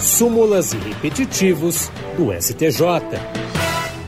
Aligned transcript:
súmulas 0.00 0.72
e 0.72 0.76
repetitivos 0.76 1.90
do 2.16 2.32
STJ. 2.32 2.80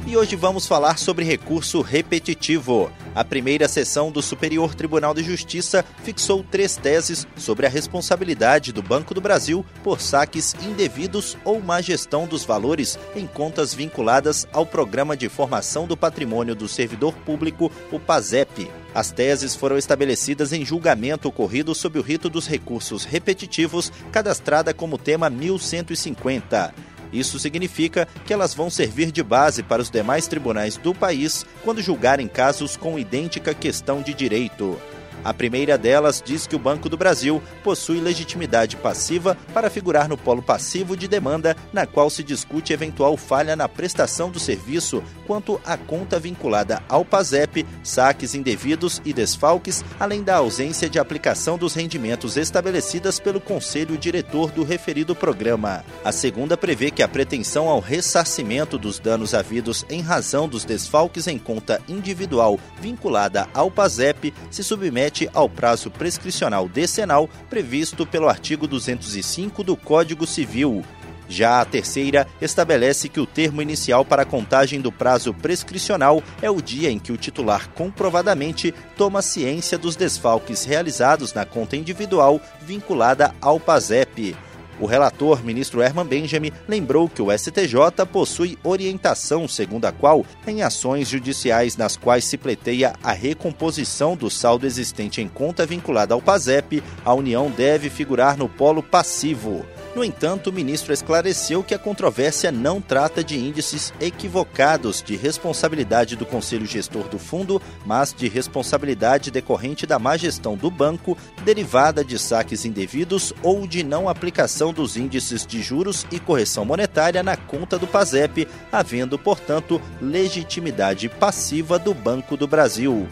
E 0.07 0.17
hoje 0.17 0.37
vamos 0.37 0.67
falar 0.67 0.99
sobre 0.99 1.25
recurso 1.25 1.80
repetitivo. 1.80 2.91
A 3.14 3.22
primeira 3.22 3.68
sessão 3.68 4.10
do 4.10 4.22
Superior 4.22 4.74
Tribunal 4.74 5.12
de 5.12 5.22
Justiça 5.22 5.84
fixou 6.02 6.42
três 6.42 6.76
teses 6.76 7.26
sobre 7.36 7.67
a 7.67 7.68
responsabilidade 7.68 8.72
do 8.72 8.82
Banco 8.82 9.12
do 9.12 9.20
Brasil 9.20 9.64
por 9.84 10.00
saques 10.00 10.54
indevidos 10.62 11.36
ou 11.45 11.60
má 11.60 11.82
gestão 11.82 12.27
dos 12.27 12.42
valores 12.42 12.98
em 13.14 13.27
contas 13.27 13.74
vinculadas 13.74 14.48
ao 14.50 14.64
Programa 14.64 15.14
de 15.14 15.28
Formação 15.28 15.86
do 15.86 15.95
Patrimônio 15.95 16.54
do 16.54 16.66
Servidor 16.66 17.12
Público, 17.12 17.70
o 17.90 18.00
PASEP. 18.00 18.70
As 18.95 19.10
teses 19.10 19.54
foram 19.54 19.76
estabelecidas 19.76 20.52
em 20.52 20.64
julgamento 20.64 21.29
ocorrido 21.29 21.74
sob 21.74 21.98
o 21.98 22.02
rito 22.02 22.30
dos 22.30 22.46
recursos 22.46 23.04
repetitivos, 23.04 23.92
cadastrada 24.10 24.72
como 24.72 24.96
tema 24.96 25.29
1150. 25.29 26.91
Isso 27.12 27.39
significa 27.39 28.09
que 28.25 28.33
elas 28.33 28.55
vão 28.55 28.71
servir 28.71 29.12
de 29.12 29.23
base 29.23 29.62
para 29.62 29.83
os 29.83 29.91
demais 29.91 30.27
tribunais 30.27 30.77
do 30.77 30.95
país 30.95 31.45
quando 31.62 31.83
julgarem 31.83 32.27
casos 32.27 32.77
com 32.77 32.98
idêntica 32.98 33.52
questão 33.55 34.01
de 34.01 34.15
direito. 34.15 34.79
A 35.24 35.32
primeira 35.32 35.78
delas 35.78 36.22
diz 36.24 36.46
que 36.46 36.56
o 36.56 36.58
Banco 36.58 36.88
do 36.88 36.96
Brasil 36.96 37.42
possui 37.62 38.00
legitimidade 38.00 38.76
passiva 38.76 39.36
para 39.54 39.70
figurar 39.70 40.08
no 40.08 40.16
polo 40.16 40.42
passivo 40.42 40.96
de 40.96 41.06
demanda, 41.06 41.56
na 41.72 41.86
qual 41.86 42.10
se 42.10 42.22
discute 42.22 42.72
eventual 42.72 43.16
falha 43.16 43.54
na 43.54 43.68
prestação 43.68 44.30
do 44.30 44.40
serviço 44.40 45.02
quanto 45.26 45.60
à 45.64 45.76
conta 45.76 46.18
vinculada 46.18 46.82
ao 46.88 47.04
PASEP, 47.04 47.66
saques 47.82 48.34
indevidos 48.34 49.00
e 49.04 49.12
desfalques, 49.12 49.84
além 49.98 50.22
da 50.22 50.36
ausência 50.36 50.88
de 50.88 50.98
aplicação 50.98 51.56
dos 51.56 51.74
rendimentos 51.74 52.36
estabelecidas 52.36 53.20
pelo 53.20 53.40
Conselho 53.40 53.96
Diretor 53.96 54.50
do 54.50 54.64
referido 54.64 55.14
programa. 55.14 55.84
A 56.04 56.10
segunda 56.10 56.56
prevê 56.56 56.90
que 56.90 57.02
a 57.02 57.09
pretensão 57.09 57.68
ao 57.68 57.80
ressarcimento 57.80 58.76
dos 58.76 58.98
danos 58.98 59.34
havidos 59.34 59.84
em 59.88 60.01
razão 60.01 60.48
dos 60.48 60.64
desfalques 60.64 61.26
em 61.26 61.38
conta 61.38 61.80
individual 61.88 62.59
vinculada 62.80 63.48
ao 63.54 63.70
PASEP 63.70 64.34
se 64.51 64.64
submete 64.64 65.12
ao 65.33 65.49
prazo 65.49 65.91
prescricional 65.91 66.69
decenal 66.69 67.29
previsto 67.49 68.07
pelo 68.07 68.29
artigo 68.29 68.67
205 68.67 69.63
do 69.63 69.77
Código 69.77 70.27
Civil. 70.27 70.85
Já 71.29 71.63
a 71.63 71.65
terceira 71.65 72.27
estabelece 72.43 73.09
que 73.09 73.19
o 73.19 73.27
termo 73.27 73.63
inicial 73.63 74.05
para 74.05 74.23
a 74.23 74.27
contagem 74.27 74.81
do 74.81 74.93
prazo 74.93 75.33
prescricional 75.33 76.23
é 76.43 76.51
o 76.51 76.61
dia 76.61 76.91
em 76.91 76.99
que 76.99 77.11
o 77.11 77.17
titular 77.17 77.71
comprovadamente 77.71 78.75
toma 78.99 79.23
ciência 79.23 79.79
dos 79.79 79.97
desfalques 79.97 80.65
realizados 80.65 81.33
na 81.33 81.47
conta 81.47 81.75
individual 81.75 82.41
vinculada 82.61 83.35
ao 83.41 83.59
PASEP. 83.59 84.37
O 84.83 84.87
relator, 84.87 85.45
ministro 85.45 85.81
Herman 85.81 86.05
Benjamin, 86.05 86.51
lembrou 86.67 87.09
que 87.09 87.23
o 87.23 87.31
STJ 87.31 88.05
possui 88.13 88.59
orientação 88.65 89.47
segundo 89.47 89.85
a 89.85 89.93
qual, 89.93 90.27
em 90.45 90.61
ações 90.61 91.09
judiciais 91.09 91.77
nas 91.77 91.97
quais 91.97 92.25
se 92.25 92.37
pleiteia 92.37 92.93
a 93.01 93.13
recomposição 93.13 94.17
do 94.17 94.29
saldo 94.29 94.67
existente 94.67 95.21
em 95.21 95.29
conta 95.29 95.65
vinculada 95.65 96.15
ao 96.15 96.21
PASEP, 96.21 96.83
a 97.05 97.15
União 97.15 97.49
deve 97.49 97.89
figurar 97.89 98.37
no 98.37 98.49
polo 98.49 98.83
passivo. 98.83 99.65
No 99.95 100.03
entanto, 100.03 100.48
o 100.48 100.53
ministro 100.53 100.91
esclareceu 100.91 101.62
que 101.62 101.75
a 101.75 101.79
controvérsia 101.79 102.51
não 102.51 102.81
trata 102.81 103.23
de 103.23 103.37
índices 103.39 103.93
equivocados 104.01 105.03
de 105.03 105.17
responsabilidade 105.17 106.17
do 106.17 106.25
conselho 106.25 106.65
gestor 106.65 107.09
do 107.09 107.19
fundo, 107.19 107.61
mas 107.85 108.15
de 108.15 108.27
responsabilidade 108.27 109.31
decorrente 109.31 109.87
da 109.87 109.98
má 109.98 110.17
gestão 110.17 110.57
do 110.57 110.70
banco, 110.70 111.17
derivada 111.45 112.03
de 112.03 112.19
saques 112.19 112.65
indevidos 112.65 113.35
ou 113.43 113.67
de 113.67 113.83
não 113.83 114.09
aplicação 114.09 114.73
dos 114.73 114.97
índices 114.97 115.47
de 115.47 115.61
juros 115.61 116.07
e 116.11 116.19
correção 116.19 116.65
monetária 116.65 117.23
na 117.23 117.37
conta 117.37 117.79
do 117.79 117.87
PASEP, 117.87 118.48
havendo, 118.73 119.19
portanto, 119.19 119.81
legitimidade 120.01 121.11
passiva 121.11 121.79
do 121.79 121.93
Banco 121.93 122.35
do 122.35 122.47
Brasil. 122.47 123.07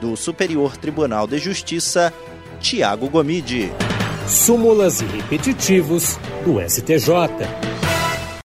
Do 0.00 0.16
Superior 0.16 0.76
Tribunal 0.76 1.26
de 1.26 1.38
Justiça, 1.38 2.12
Tiago 2.60 3.08
Gomide 3.08 3.72
súmulas 4.30 5.00
e 5.00 5.04
repetitivos 5.06 6.18
do 6.44 6.60
STJ. 6.60 7.79